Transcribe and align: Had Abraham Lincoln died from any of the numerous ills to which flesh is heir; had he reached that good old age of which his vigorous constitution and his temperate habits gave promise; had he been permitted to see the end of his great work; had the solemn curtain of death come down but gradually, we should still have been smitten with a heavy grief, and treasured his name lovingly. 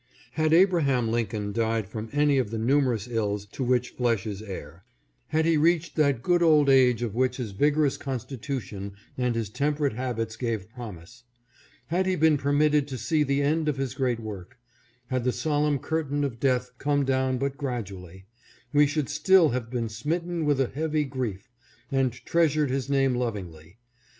Had 0.31 0.51
Abraham 0.51 1.11
Lincoln 1.11 1.51
died 1.53 1.87
from 1.87 2.09
any 2.11 2.39
of 2.39 2.49
the 2.49 2.57
numerous 2.57 3.07
ills 3.07 3.45
to 3.45 3.63
which 3.63 3.91
flesh 3.91 4.25
is 4.25 4.41
heir; 4.41 4.83
had 5.27 5.45
he 5.45 5.57
reached 5.57 5.95
that 5.95 6.23
good 6.23 6.41
old 6.41 6.69
age 6.71 7.03
of 7.03 7.13
which 7.13 7.37
his 7.37 7.51
vigorous 7.51 7.97
constitution 7.97 8.93
and 9.15 9.35
his 9.35 9.47
temperate 9.47 9.93
habits 9.93 10.35
gave 10.35 10.71
promise; 10.71 11.25
had 11.85 12.07
he 12.07 12.15
been 12.15 12.35
permitted 12.35 12.87
to 12.87 12.97
see 12.97 13.21
the 13.21 13.43
end 13.43 13.69
of 13.69 13.77
his 13.77 13.93
great 13.93 14.19
work; 14.19 14.57
had 15.11 15.23
the 15.23 15.31
solemn 15.31 15.77
curtain 15.77 16.23
of 16.23 16.39
death 16.39 16.71
come 16.79 17.05
down 17.05 17.37
but 17.37 17.55
gradually, 17.55 18.25
we 18.73 18.87
should 18.87 19.07
still 19.07 19.49
have 19.49 19.69
been 19.69 19.87
smitten 19.87 20.45
with 20.45 20.59
a 20.59 20.65
heavy 20.73 21.03
grief, 21.03 21.51
and 21.91 22.11
treasured 22.13 22.71
his 22.71 22.89
name 22.89 23.13
lovingly. 23.13 23.77